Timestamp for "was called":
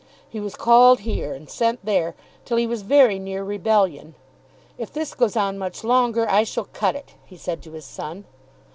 0.39-1.01